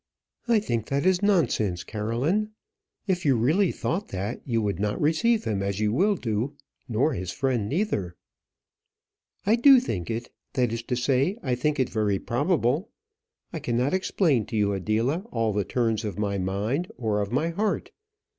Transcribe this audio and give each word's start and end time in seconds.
I 0.47 0.59
think 0.59 0.87
that 0.87 1.05
is 1.05 1.21
nonsense, 1.21 1.83
Caroline. 1.83 2.49
If 3.05 3.23
you 3.23 3.35
really 3.37 3.71
thought 3.71 4.07
that, 4.07 4.41
you 4.47 4.59
would 4.59 4.79
not 4.79 4.99
receive 4.99 5.43
him 5.43 5.61
as 5.61 5.79
you 5.79 5.93
will 5.93 6.15
do, 6.15 6.55
nor 6.87 7.13
his 7.13 7.31
friend 7.31 7.69
neither." 7.69 8.15
"I 9.45 9.55
do 9.55 9.79
think 9.79 10.09
it; 10.09 10.31
that 10.53 10.73
is 10.73 10.81
to 10.81 10.95
say, 10.95 11.37
I 11.43 11.53
think 11.53 11.79
it 11.79 11.87
very 11.91 12.17
probable. 12.17 12.89
I 13.53 13.59
cannot 13.59 13.93
explain 13.93 14.47
to 14.47 14.55
you, 14.57 14.73
Adela, 14.73 15.19
all 15.31 15.53
the 15.53 15.63
turns 15.65 16.03
of 16.03 16.17
my 16.17 16.39
mind, 16.39 16.91
or 16.97 17.21
of 17.21 17.31
my 17.31 17.49
heart. 17.49 17.91